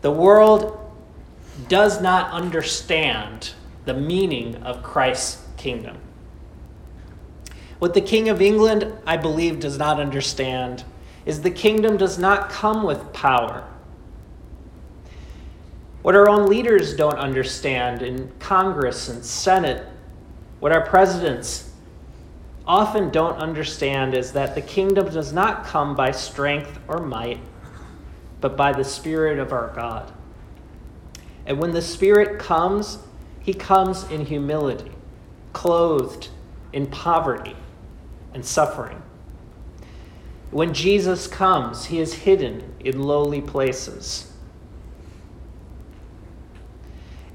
The 0.00 0.10
world 0.10 0.78
does 1.68 2.00
not 2.00 2.30
understand 2.32 3.52
the 3.84 3.94
meaning 3.94 4.56
of 4.62 4.82
Christ's 4.82 5.46
kingdom. 5.56 5.98
What 7.78 7.94
the 7.94 8.00
King 8.00 8.28
of 8.28 8.42
England, 8.42 8.92
I 9.06 9.16
believe, 9.16 9.60
does 9.60 9.78
not 9.78 10.00
understand 10.00 10.84
is 11.26 11.42
the 11.42 11.50
kingdom 11.50 11.96
does 11.96 12.18
not 12.18 12.50
come 12.50 12.82
with 12.82 13.12
power. 13.12 13.66
What 16.02 16.14
our 16.14 16.28
own 16.28 16.48
leaders 16.48 16.94
don't 16.94 17.18
understand 17.18 18.02
in 18.02 18.30
Congress 18.38 19.08
and 19.08 19.24
Senate 19.24 19.86
what 20.60 20.72
our 20.72 20.86
presidents 20.86 21.70
often 22.66 23.10
don't 23.10 23.36
understand 23.36 24.14
is 24.14 24.32
that 24.32 24.54
the 24.54 24.62
kingdom 24.62 25.10
does 25.10 25.32
not 25.32 25.64
come 25.64 25.96
by 25.96 26.12
strength 26.12 26.78
or 26.86 27.00
might, 27.00 27.40
but 28.40 28.56
by 28.56 28.72
the 28.72 28.84
Spirit 28.84 29.38
of 29.38 29.52
our 29.52 29.72
God. 29.74 30.12
And 31.46 31.58
when 31.58 31.72
the 31.72 31.82
Spirit 31.82 32.38
comes, 32.38 32.98
he 33.40 33.54
comes 33.54 34.04
in 34.10 34.26
humility, 34.26 34.92
clothed 35.52 36.28
in 36.72 36.86
poverty 36.86 37.56
and 38.34 38.44
suffering. 38.44 39.02
When 40.50 40.74
Jesus 40.74 41.26
comes, 41.26 41.86
he 41.86 42.00
is 42.00 42.12
hidden 42.14 42.74
in 42.80 43.02
lowly 43.02 43.40
places. 43.40 44.29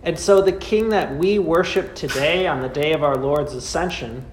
And 0.05 0.17
so 0.19 0.39
the 0.39 0.51
king 0.51 0.89
that 0.89 1.17
we 1.17 1.39
worship 1.39 1.95
today 1.95 2.45
on 2.45 2.61
the 2.61 2.69
day 2.69 2.93
of 2.93 3.03
our 3.03 3.17
Lord's 3.17 3.53
ascension 3.53 4.23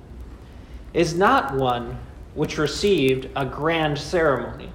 is 0.92 1.14
not 1.14 1.54
one 1.54 1.98
which 2.34 2.58
received 2.58 3.28
a 3.34 3.46
grand 3.46 3.98
ceremony. 3.98 4.70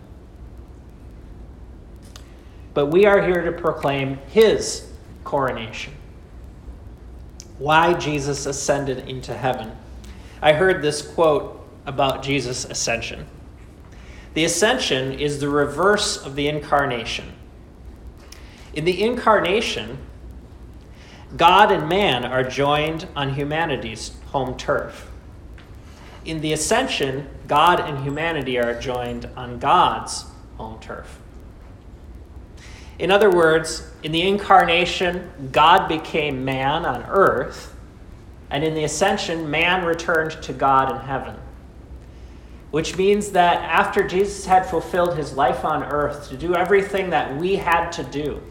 But 2.73 2.87
we 2.87 3.05
are 3.05 3.21
here 3.21 3.43
to 3.43 3.51
proclaim 3.51 4.17
his 4.27 4.91
coronation. 5.23 5.93
Why 7.59 7.93
Jesus 7.93 8.47
ascended 8.47 9.07
into 9.07 9.35
heaven. 9.35 9.71
I 10.41 10.53
heard 10.53 10.81
this 10.81 11.01
quote 11.01 11.63
about 11.85 12.23
Jesus' 12.23 12.65
ascension. 12.65 13.27
The 14.33 14.45
ascension 14.45 15.13
is 15.13 15.39
the 15.39 15.49
reverse 15.49 16.17
of 16.23 16.35
the 16.35 16.47
incarnation. 16.47 17.33
In 18.73 18.85
the 18.85 19.03
incarnation, 19.03 19.97
God 21.35 21.71
and 21.71 21.89
man 21.89 22.23
are 22.23 22.43
joined 22.43 23.07
on 23.15 23.33
humanity's 23.33 24.11
home 24.27 24.55
turf. 24.57 25.11
In 26.23 26.39
the 26.39 26.53
ascension, 26.53 27.27
God 27.47 27.79
and 27.79 28.03
humanity 28.03 28.57
are 28.57 28.79
joined 28.79 29.25
on 29.35 29.59
God's 29.59 30.25
home 30.57 30.79
turf. 30.79 31.19
In 32.99 33.11
other 33.11 33.29
words, 33.29 33.89
in 34.03 34.11
the 34.11 34.27
incarnation, 34.27 35.29
God 35.51 35.87
became 35.87 36.45
man 36.45 36.85
on 36.85 37.03
earth, 37.03 37.75
and 38.49 38.63
in 38.63 38.73
the 38.73 38.85
ascension, 38.85 39.51
man 39.51 39.85
returned 39.85 40.31
to 40.43 40.53
God 40.53 40.91
in 40.91 41.01
heaven. 41.01 41.35
Which 42.71 42.97
means 42.97 43.31
that 43.31 43.57
after 43.63 44.07
Jesus 44.07 44.45
had 44.45 44.65
fulfilled 44.65 45.17
his 45.17 45.33
life 45.33 45.63
on 45.63 45.83
earth 45.83 46.29
to 46.29 46.37
do 46.37 46.55
everything 46.55 47.09
that 47.11 47.37
we 47.37 47.57
had 47.57 47.91
to 47.91 48.03
do, 48.03 48.41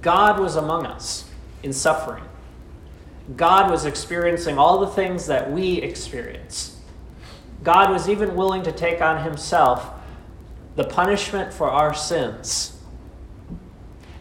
God 0.00 0.40
was 0.40 0.56
among 0.56 0.86
us 0.86 1.29
in 1.62 1.72
suffering. 1.72 2.24
God 3.36 3.70
was 3.70 3.84
experiencing 3.84 4.58
all 4.58 4.80
the 4.80 4.88
things 4.88 5.26
that 5.26 5.50
we 5.50 5.74
experience. 5.82 6.78
God 7.62 7.90
was 7.90 8.08
even 8.08 8.34
willing 8.34 8.62
to 8.62 8.72
take 8.72 9.00
on 9.00 9.22
himself 9.22 9.90
the 10.76 10.84
punishment 10.84 11.52
for 11.52 11.70
our 11.70 11.94
sins. 11.94 12.78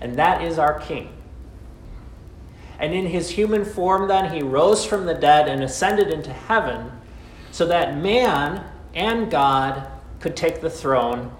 And 0.01 0.15
that 0.15 0.43
is 0.43 0.60
our 0.60 0.79
King. 0.79 1.10
And 2.79 2.93
in 2.93 3.08
his 3.08 3.29
human 3.31 3.65
form, 3.65 4.08
then, 4.08 4.34
he 4.34 4.41
rose 4.41 4.86
from 4.86 5.05
the 5.05 5.13
dead 5.13 5.48
and 5.48 5.63
ascended 5.63 6.10
into 6.10 6.31
heaven 6.31 6.91
so 7.51 7.65
that 7.65 7.98
man 7.98 8.63
and 8.93 9.29
God 9.29 9.88
could 10.19 10.36
take 10.36 10.62
the 10.62 10.69
throne 10.69 11.31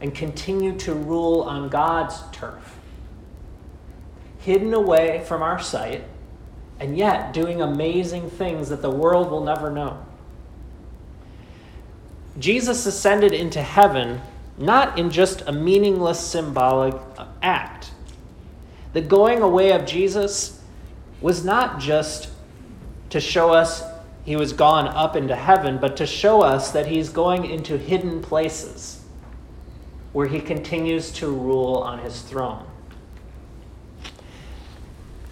and 0.00 0.14
continue 0.14 0.76
to 0.78 0.94
rule 0.94 1.42
on 1.42 1.68
God's 1.68 2.20
turf 2.32 2.75
hidden 4.46 4.72
away 4.72 5.24
from 5.26 5.42
our 5.42 5.58
sight, 5.58 6.04
and 6.78 6.96
yet 6.96 7.32
doing 7.32 7.60
amazing 7.60 8.30
things 8.30 8.68
that 8.68 8.80
the 8.80 8.90
world 8.90 9.28
will 9.28 9.42
never 9.42 9.72
know. 9.72 9.98
Jesus 12.38 12.86
ascended 12.86 13.32
into 13.32 13.60
heaven 13.60 14.20
not 14.56 14.96
in 14.96 15.10
just 15.10 15.42
a 15.48 15.52
meaningless 15.52 16.20
symbolic 16.20 16.94
act. 17.42 17.90
The 18.92 19.00
going 19.00 19.42
away 19.42 19.72
of 19.72 19.84
Jesus 19.84 20.62
was 21.20 21.44
not 21.44 21.80
just 21.80 22.28
to 23.10 23.20
show 23.20 23.52
us 23.52 23.82
he 24.24 24.36
was 24.36 24.52
gone 24.52 24.86
up 24.86 25.16
into 25.16 25.34
heaven, 25.34 25.78
but 25.78 25.96
to 25.96 26.06
show 26.06 26.42
us 26.42 26.70
that 26.70 26.86
he's 26.86 27.08
going 27.08 27.46
into 27.46 27.76
hidden 27.76 28.22
places 28.22 29.02
where 30.12 30.28
he 30.28 30.40
continues 30.40 31.10
to 31.12 31.26
rule 31.26 31.78
on 31.78 31.98
his 31.98 32.22
throne. 32.22 32.64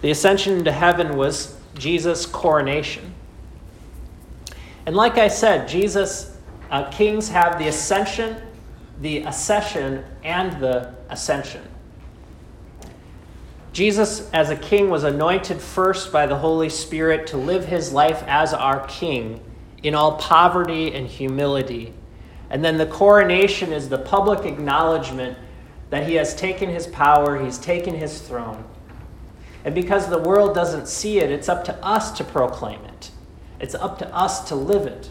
The 0.05 0.11
ascension 0.11 0.59
into 0.59 0.71
heaven 0.71 1.17
was 1.17 1.57
Jesus' 1.73 2.27
coronation. 2.27 3.11
And 4.85 4.95
like 4.95 5.17
I 5.17 5.27
said, 5.27 5.67
Jesus, 5.67 6.37
uh, 6.69 6.91
kings 6.91 7.27
have 7.29 7.57
the 7.57 7.69
ascension, 7.69 8.39
the 9.01 9.23
accession, 9.23 10.05
and 10.23 10.61
the 10.61 10.93
ascension. 11.09 11.63
Jesus, 13.73 14.29
as 14.29 14.51
a 14.51 14.55
king, 14.55 14.91
was 14.91 15.03
anointed 15.03 15.59
first 15.59 16.11
by 16.11 16.27
the 16.27 16.37
Holy 16.37 16.69
Spirit 16.69 17.25
to 17.29 17.37
live 17.37 17.65
his 17.65 17.91
life 17.91 18.23
as 18.27 18.53
our 18.53 18.85
king 18.85 19.39
in 19.81 19.95
all 19.95 20.17
poverty 20.17 20.93
and 20.93 21.07
humility. 21.07 21.95
And 22.51 22.63
then 22.63 22.77
the 22.77 22.85
coronation 22.85 23.73
is 23.73 23.89
the 23.89 23.97
public 23.97 24.45
acknowledgement 24.45 25.35
that 25.89 26.07
he 26.07 26.13
has 26.13 26.35
taken 26.35 26.69
his 26.69 26.85
power, 26.85 27.43
he's 27.43 27.57
taken 27.57 27.95
his 27.95 28.21
throne. 28.21 28.63
And 29.65 29.73
because 29.73 30.07
the 30.07 30.19
world 30.19 30.53
doesn't 30.53 30.87
see 30.87 31.17
it, 31.17 31.31
it's 31.31 31.49
up 31.49 31.65
to 31.65 31.75
us 31.83 32.11
to 32.13 32.23
proclaim 32.23 32.85
it. 32.85 33.11
It's 33.59 33.75
up 33.75 33.97
to 33.99 34.15
us 34.15 34.47
to 34.49 34.55
live 34.55 34.85
it. 34.85 35.09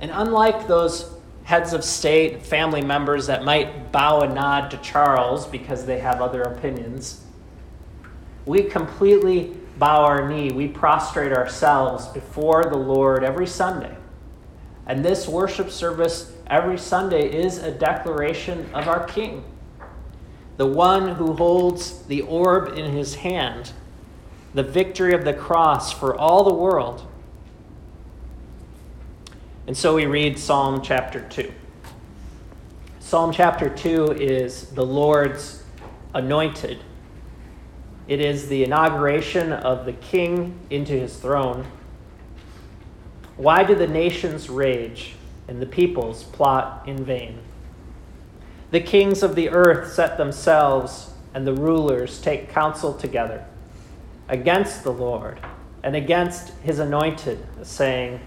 And 0.00 0.12
unlike 0.14 0.68
those 0.68 1.10
heads 1.42 1.72
of 1.72 1.82
state, 1.82 2.46
family 2.46 2.82
members 2.82 3.26
that 3.26 3.44
might 3.44 3.90
bow 3.90 4.20
a 4.20 4.32
nod 4.32 4.70
to 4.70 4.76
Charles 4.78 5.46
because 5.46 5.84
they 5.84 5.98
have 5.98 6.22
other 6.22 6.42
opinions, 6.42 7.24
we 8.46 8.62
completely 8.62 9.56
bow 9.78 10.04
our 10.04 10.28
knee. 10.28 10.52
We 10.52 10.68
prostrate 10.68 11.32
ourselves 11.32 12.06
before 12.08 12.64
the 12.64 12.76
Lord 12.76 13.24
every 13.24 13.46
Sunday. 13.46 13.96
And 14.86 15.04
this 15.04 15.26
worship 15.26 15.70
service 15.70 16.32
every 16.46 16.78
Sunday 16.78 17.42
is 17.42 17.58
a 17.58 17.72
declaration 17.72 18.68
of 18.74 18.86
our 18.86 19.04
King, 19.04 19.42
the 20.56 20.66
one 20.66 21.16
who 21.16 21.32
holds 21.34 22.02
the 22.02 22.22
orb 22.22 22.78
in 22.78 22.92
his 22.92 23.16
hand, 23.16 23.72
the 24.52 24.62
victory 24.62 25.14
of 25.14 25.24
the 25.24 25.34
cross 25.34 25.92
for 25.92 26.16
all 26.16 26.44
the 26.44 26.54
world. 26.54 27.06
And 29.66 29.76
so 29.76 29.94
we 29.94 30.06
read 30.06 30.38
Psalm 30.38 30.82
chapter 30.82 31.20
2. 31.20 31.52
Psalm 33.00 33.32
chapter 33.32 33.68
2 33.68 34.12
is 34.12 34.66
the 34.70 34.84
Lord's 34.84 35.62
anointed. 36.14 36.78
It 38.06 38.20
is 38.20 38.48
the 38.48 38.62
inauguration 38.62 39.52
of 39.52 39.86
the 39.86 39.92
king 39.94 40.58
into 40.70 40.92
his 40.92 41.16
throne. 41.16 41.66
Why 43.36 43.64
do 43.64 43.74
the 43.74 43.86
nations 43.86 44.48
rage 44.48 45.14
and 45.48 45.60
the 45.60 45.66
peoples 45.66 46.22
plot 46.24 46.86
in 46.86 47.04
vain? 47.04 47.40
The 48.74 48.80
kings 48.80 49.22
of 49.22 49.36
the 49.36 49.50
earth 49.50 49.92
set 49.92 50.16
themselves, 50.16 51.12
and 51.32 51.46
the 51.46 51.52
rulers 51.52 52.20
take 52.20 52.48
counsel 52.48 52.92
together 52.92 53.44
against 54.28 54.82
the 54.82 54.92
Lord 54.92 55.38
and 55.84 55.94
against 55.94 56.48
his 56.64 56.80
anointed, 56.80 57.38
saying, 57.62 58.18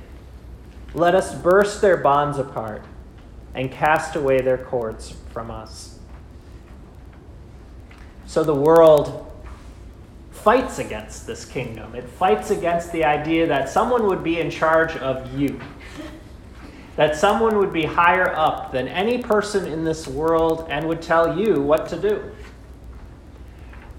let 0.94 1.16
us 1.16 1.36
burst 1.36 1.82
their 1.82 1.98
bonds 1.98 2.38
apart 2.38 2.86
and 3.56 3.70
cast 3.70 4.16
away 4.16 4.40
their 4.40 4.58
cords 4.58 5.18
from 5.34 5.52
us. 5.52 6.00
So 8.26 8.42
the 8.46 8.56
world 8.56 9.30
fights 10.32 10.80
against 10.80 11.28
this 11.28 11.44
kingdom. 11.44 11.94
It 11.94 12.06
fights 12.06 12.52
against 12.52 12.94
the 12.94 13.04
idea 13.04 13.48
that 13.48 13.68
someone 13.68 14.08
would 14.08 14.24
be 14.24 14.40
in 14.40 14.50
charge 14.50 14.96
of 14.96 15.38
you, 15.38 15.60
that 16.98 17.16
someone 17.16 17.58
would 17.60 17.72
be 17.72 17.86
higher 17.86 18.36
up 18.36 18.72
than 18.72 18.88
any 18.88 19.20
person 19.20 19.72
in 19.72 19.86
this 19.86 20.08
world 20.08 20.68
and 20.70 20.86
would 20.88 21.02
tell 21.02 21.40
you 21.40 21.62
what 21.62 21.88
to 21.88 21.96
do. 21.96 22.32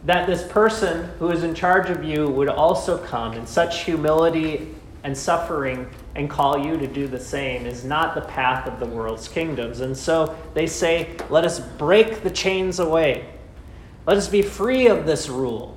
That 0.04 0.26
this 0.26 0.46
person 0.48 1.08
who 1.18 1.30
is 1.30 1.44
in 1.44 1.54
charge 1.54 1.90
of 1.90 2.02
you 2.02 2.28
would 2.28 2.48
also 2.48 2.98
come 2.98 3.34
in 3.34 3.46
such 3.46 3.84
humility 3.84 4.74
and 5.04 5.16
suffering 5.16 5.88
and 6.16 6.28
call 6.28 6.58
you 6.58 6.76
to 6.76 6.88
do 6.88 7.06
the 7.06 7.20
same 7.20 7.66
is 7.66 7.84
not 7.84 8.16
the 8.16 8.20
path 8.22 8.66
of 8.66 8.80
the 8.80 8.86
world's 8.86 9.28
kingdoms. 9.28 9.80
And 9.80 9.96
so 9.96 10.36
they 10.54 10.66
say, 10.66 11.16
let 11.30 11.44
us 11.44 11.60
break 11.60 12.24
the 12.24 12.30
chains 12.30 12.80
away. 12.80 13.28
Let 14.06 14.16
us 14.16 14.26
be 14.26 14.42
free 14.42 14.88
of 14.88 15.06
this 15.06 15.28
rule. 15.28 15.76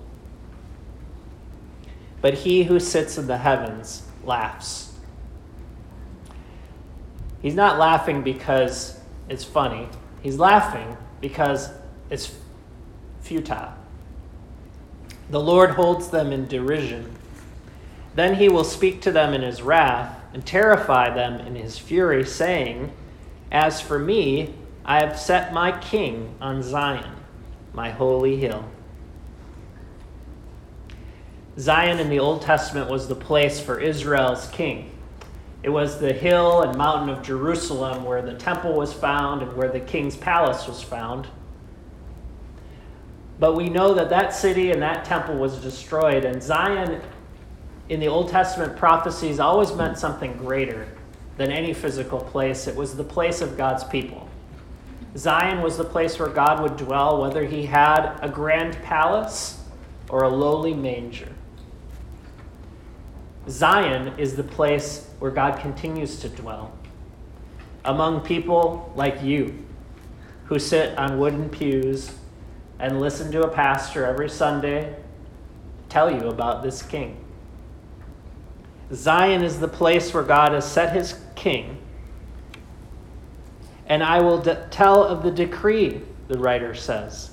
But 2.19 2.33
he 2.33 2.63
who 2.63 2.79
sits 2.79 3.19
in 3.19 3.27
the 3.27 3.37
heavens 3.37 4.03
laughs. 4.23 4.90
He's 7.41 7.55
not 7.55 7.79
laughing 7.79 8.21
because 8.21 8.99
it's 9.29 9.43
funny, 9.43 9.87
he's 10.21 10.37
laughing 10.37 10.97
because 11.19 11.69
it's 12.09 12.35
futile. 13.21 13.73
The 15.29 15.39
Lord 15.39 15.71
holds 15.71 16.09
them 16.09 16.31
in 16.31 16.47
derision 16.47 17.15
then 18.15 18.35
he 18.35 18.49
will 18.49 18.63
speak 18.63 19.01
to 19.01 19.11
them 19.11 19.33
in 19.33 19.41
his 19.41 19.61
wrath 19.61 20.19
and 20.33 20.45
terrify 20.45 21.13
them 21.13 21.39
in 21.39 21.55
his 21.55 21.77
fury, 21.77 22.25
saying, 22.25 22.91
As 23.51 23.81
for 23.81 23.99
me, 23.99 24.53
I 24.83 24.99
have 24.99 25.19
set 25.19 25.53
my 25.53 25.77
king 25.79 26.35
on 26.41 26.61
Zion, 26.63 27.15
my 27.73 27.91
holy 27.91 28.37
hill. 28.37 28.65
Zion 31.57 31.99
in 31.99 32.09
the 32.09 32.19
Old 32.19 32.41
Testament 32.41 32.89
was 32.89 33.07
the 33.07 33.15
place 33.15 33.59
for 33.59 33.79
Israel's 33.79 34.49
king. 34.49 34.90
It 35.63 35.69
was 35.69 35.99
the 35.99 36.13
hill 36.13 36.63
and 36.63 36.77
mountain 36.77 37.09
of 37.09 37.23
Jerusalem 37.23 38.03
where 38.03 38.21
the 38.21 38.33
temple 38.33 38.73
was 38.73 38.93
found 38.93 39.43
and 39.43 39.55
where 39.55 39.69
the 39.69 39.79
king's 39.79 40.17
palace 40.17 40.67
was 40.67 40.81
found. 40.81 41.27
But 43.39 43.55
we 43.55 43.69
know 43.69 43.93
that 43.93 44.09
that 44.09 44.33
city 44.33 44.71
and 44.71 44.81
that 44.81 45.05
temple 45.05 45.35
was 45.35 45.57
destroyed, 45.57 46.25
and 46.25 46.41
Zion 46.41 47.01
in 47.89 47.99
the 47.99 48.07
Old 48.07 48.29
Testament 48.29 48.77
prophecies 48.77 49.39
always 49.39 49.73
meant 49.73 49.97
something 49.97 50.33
greater 50.37 50.87
than 51.37 51.51
any 51.51 51.73
physical 51.73 52.19
place. 52.19 52.67
It 52.67 52.75
was 52.75 52.95
the 52.95 53.03
place 53.03 53.41
of 53.41 53.57
God's 53.57 53.83
people. 53.83 54.29
Zion 55.17 55.61
was 55.61 55.77
the 55.77 55.83
place 55.83 56.17
where 56.17 56.29
God 56.29 56.61
would 56.61 56.77
dwell, 56.77 57.21
whether 57.21 57.43
he 57.43 57.65
had 57.65 58.17
a 58.21 58.29
grand 58.29 58.81
palace 58.83 59.59
or 60.09 60.23
a 60.23 60.29
lowly 60.29 60.73
manger. 60.73 61.29
Zion 63.49 64.13
is 64.17 64.35
the 64.35 64.43
place 64.43 65.09
where 65.19 65.31
God 65.31 65.59
continues 65.59 66.19
to 66.19 66.29
dwell 66.29 66.71
among 67.83 68.21
people 68.21 68.91
like 68.95 69.23
you 69.23 69.65
who 70.45 70.59
sit 70.59 70.97
on 70.97 71.17
wooden 71.19 71.49
pews 71.49 72.11
and 72.79 72.99
listen 72.99 73.31
to 73.31 73.43
a 73.43 73.47
pastor 73.47 74.05
every 74.05 74.29
Sunday 74.29 74.95
tell 75.91 76.09
you 76.09 76.29
about 76.29 76.63
this 76.63 76.81
king. 76.81 77.17
Zion 78.93 79.43
is 79.43 79.59
the 79.59 79.67
place 79.67 80.13
where 80.13 80.23
God 80.23 80.53
has 80.53 80.69
set 80.69 80.95
his 80.95 81.19
king. 81.35 81.77
And 83.87 84.03
I 84.03 84.21
will 84.21 84.41
de- 84.41 84.67
tell 84.71 85.03
of 85.03 85.21
the 85.23 85.31
decree, 85.31 86.01
the 86.27 86.37
writer 86.37 86.73
says. 86.73 87.31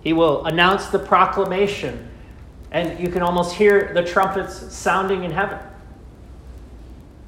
He 0.00 0.12
will 0.12 0.44
announce 0.44 0.86
the 0.86 0.98
proclamation, 0.98 2.10
and 2.70 3.00
you 3.00 3.08
can 3.08 3.22
almost 3.22 3.54
hear 3.54 3.92
the 3.92 4.02
trumpets 4.02 4.72
sounding 4.72 5.24
in 5.24 5.30
heaven. 5.30 5.58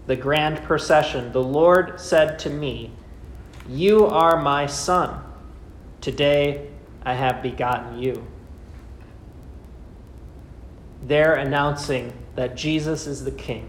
The 0.07 0.16
grand 0.16 0.62
procession. 0.62 1.33
The 1.33 1.42
Lord 1.42 2.00
said 2.00 2.38
to 2.40 2.50
me, 2.50 2.90
You 3.68 4.07
are 4.07 4.40
my 4.40 4.66
son. 4.66 5.22
Today 6.00 6.68
I 7.05 7.14
have 7.14 7.42
begotten 7.42 7.98
you. 7.98 8.26
They're 11.05 11.35
announcing 11.35 12.12
that 12.37 12.57
Jesus 12.57 13.07
is 13.07 13.24
the 13.24 13.33
King. 13.33 13.68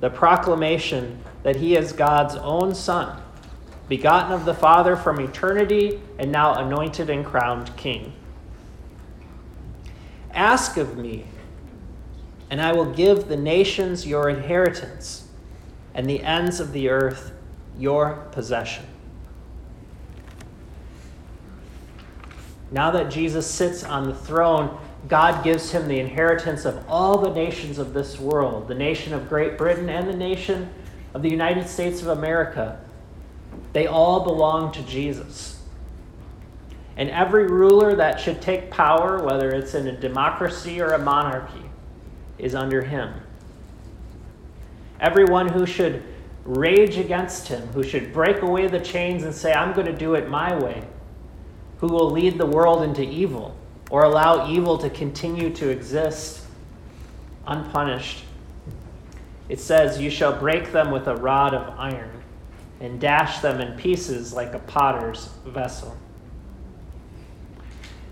The 0.00 0.10
proclamation 0.10 1.18
that 1.42 1.56
he 1.56 1.76
is 1.76 1.92
God's 1.92 2.36
own 2.36 2.74
Son, 2.74 3.20
begotten 3.88 4.32
of 4.32 4.44
the 4.44 4.54
Father 4.54 4.94
from 4.96 5.20
eternity 5.20 6.00
and 6.18 6.30
now 6.30 6.54
anointed 6.54 7.10
and 7.10 7.24
crowned 7.24 7.76
King. 7.76 8.12
Ask 10.36 10.76
of 10.76 10.98
me, 10.98 11.24
and 12.50 12.60
I 12.60 12.72
will 12.72 12.92
give 12.92 13.26
the 13.26 13.36
nations 13.36 14.06
your 14.06 14.28
inheritance, 14.28 15.26
and 15.94 16.08
the 16.08 16.22
ends 16.22 16.60
of 16.60 16.72
the 16.72 16.90
earth 16.90 17.32
your 17.78 18.26
possession. 18.32 18.84
Now 22.70 22.90
that 22.90 23.10
Jesus 23.10 23.46
sits 23.46 23.82
on 23.82 24.04
the 24.04 24.14
throne, 24.14 24.78
God 25.08 25.42
gives 25.42 25.70
him 25.70 25.88
the 25.88 26.00
inheritance 26.00 26.66
of 26.66 26.84
all 26.86 27.18
the 27.18 27.32
nations 27.32 27.78
of 27.78 27.94
this 27.94 28.18
world, 28.18 28.68
the 28.68 28.74
nation 28.74 29.14
of 29.14 29.28
Great 29.30 29.56
Britain 29.56 29.88
and 29.88 30.06
the 30.06 30.16
nation 30.16 30.68
of 31.14 31.22
the 31.22 31.30
United 31.30 31.66
States 31.66 32.02
of 32.02 32.08
America. 32.08 32.78
They 33.72 33.86
all 33.86 34.20
belong 34.20 34.72
to 34.72 34.82
Jesus. 34.82 35.55
And 36.96 37.10
every 37.10 37.46
ruler 37.46 37.94
that 37.94 38.18
should 38.18 38.40
take 38.40 38.70
power, 38.70 39.22
whether 39.22 39.50
it's 39.50 39.74
in 39.74 39.86
a 39.86 39.96
democracy 39.96 40.80
or 40.80 40.92
a 40.92 40.98
monarchy, 40.98 41.64
is 42.38 42.54
under 42.54 42.82
him. 42.82 43.12
Everyone 45.00 45.48
who 45.48 45.66
should 45.66 46.02
rage 46.44 46.96
against 46.96 47.48
him, 47.48 47.66
who 47.68 47.82
should 47.82 48.12
break 48.12 48.40
away 48.42 48.66
the 48.68 48.80
chains 48.80 49.24
and 49.24 49.34
say, 49.34 49.52
I'm 49.52 49.74
going 49.74 49.86
to 49.86 49.96
do 49.96 50.14
it 50.14 50.30
my 50.30 50.56
way, 50.58 50.82
who 51.78 51.88
will 51.88 52.10
lead 52.10 52.38
the 52.38 52.46
world 52.46 52.82
into 52.82 53.02
evil 53.02 53.56
or 53.90 54.04
allow 54.04 54.50
evil 54.50 54.78
to 54.78 54.88
continue 54.88 55.50
to 55.54 55.68
exist 55.68 56.44
unpunished. 57.46 58.24
It 59.48 59.60
says, 59.60 60.00
You 60.00 60.10
shall 60.10 60.38
break 60.38 60.72
them 60.72 60.90
with 60.90 61.06
a 61.08 61.16
rod 61.16 61.54
of 61.54 61.78
iron 61.78 62.22
and 62.80 63.00
dash 63.00 63.40
them 63.40 63.60
in 63.60 63.76
pieces 63.76 64.32
like 64.32 64.54
a 64.54 64.58
potter's 64.60 65.26
vessel. 65.44 65.96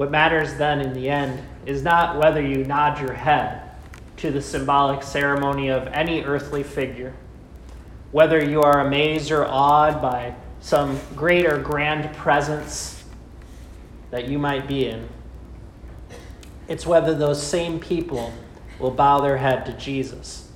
What 0.00 0.10
matters 0.10 0.54
then 0.54 0.80
in 0.80 0.94
the 0.94 1.10
end 1.10 1.42
is 1.66 1.82
not 1.82 2.16
whether 2.16 2.40
you 2.40 2.64
nod 2.64 2.98
your 3.02 3.12
head 3.12 3.60
to 4.16 4.30
the 4.30 4.40
symbolic 4.40 5.02
ceremony 5.02 5.68
of 5.68 5.88
any 5.88 6.24
earthly 6.24 6.62
figure, 6.62 7.12
whether 8.10 8.42
you 8.42 8.62
are 8.62 8.80
amazed 8.80 9.30
or 9.30 9.44
awed 9.44 10.00
by 10.00 10.34
some 10.60 10.98
great 11.14 11.44
or 11.44 11.58
grand 11.58 12.16
presence 12.16 13.04
that 14.10 14.26
you 14.26 14.38
might 14.38 14.66
be 14.66 14.86
in. 14.86 15.06
It's 16.66 16.86
whether 16.86 17.14
those 17.14 17.42
same 17.42 17.78
people 17.78 18.32
will 18.78 18.92
bow 18.92 19.20
their 19.20 19.36
head 19.36 19.66
to 19.66 19.74
Jesus. 19.74 20.50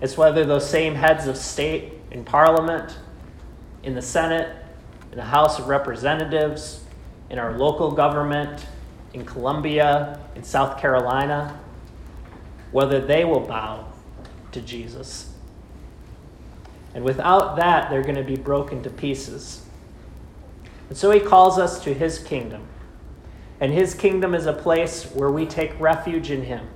It's 0.00 0.16
whether 0.16 0.46
those 0.46 0.66
same 0.66 0.94
heads 0.94 1.26
of 1.26 1.36
state 1.36 1.92
in 2.10 2.24
Parliament, 2.24 2.96
in 3.82 3.94
the 3.94 4.00
Senate, 4.00 4.56
in 5.12 5.18
the 5.18 5.24
House 5.24 5.58
of 5.58 5.68
Representatives, 5.68 6.84
in 7.30 7.38
our 7.38 7.56
local 7.56 7.90
government, 7.90 8.66
in 9.12 9.24
Columbia, 9.24 10.20
in 10.34 10.42
South 10.42 10.78
Carolina, 10.78 11.58
whether 12.72 13.00
they 13.00 13.24
will 13.24 13.40
bow 13.40 13.86
to 14.52 14.60
Jesus. 14.60 15.32
And 16.94 17.04
without 17.04 17.56
that, 17.56 17.90
they're 17.90 18.02
going 18.02 18.16
to 18.16 18.24
be 18.24 18.36
broken 18.36 18.82
to 18.82 18.90
pieces. 18.90 19.64
And 20.88 20.96
so 20.96 21.10
he 21.10 21.20
calls 21.20 21.58
us 21.58 21.82
to 21.84 21.92
his 21.92 22.18
kingdom. 22.18 22.66
And 23.60 23.72
his 23.72 23.94
kingdom 23.94 24.34
is 24.34 24.46
a 24.46 24.52
place 24.52 25.04
where 25.04 25.30
we 25.30 25.44
take 25.44 25.78
refuge 25.80 26.30
in 26.30 26.42
him, 26.42 26.66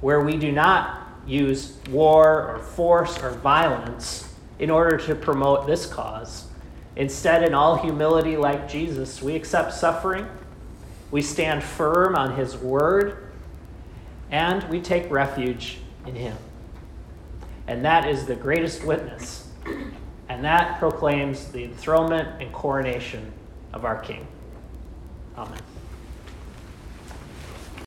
where 0.00 0.20
we 0.20 0.36
do 0.36 0.52
not 0.52 1.08
use 1.26 1.78
war 1.88 2.48
or 2.48 2.58
force 2.58 3.22
or 3.22 3.30
violence 3.30 4.32
in 4.58 4.70
order 4.70 4.96
to 4.98 5.14
promote 5.14 5.66
this 5.66 5.86
cause. 5.86 6.46
Instead, 6.96 7.42
in 7.42 7.54
all 7.54 7.76
humility, 7.76 8.36
like 8.36 8.68
Jesus, 8.68 9.20
we 9.20 9.34
accept 9.34 9.72
suffering, 9.72 10.26
we 11.10 11.22
stand 11.22 11.62
firm 11.62 12.14
on 12.14 12.36
his 12.36 12.56
word, 12.56 13.32
and 14.30 14.62
we 14.64 14.80
take 14.80 15.10
refuge 15.10 15.78
in 16.06 16.14
him. 16.14 16.36
And 17.66 17.84
that 17.84 18.08
is 18.08 18.26
the 18.26 18.36
greatest 18.36 18.84
witness. 18.84 19.48
And 20.28 20.44
that 20.44 20.78
proclaims 20.78 21.46
the 21.46 21.64
enthronement 21.64 22.42
and 22.42 22.52
coronation 22.52 23.32
of 23.72 23.84
our 23.84 23.98
King. 23.98 24.26
Amen. 25.36 25.60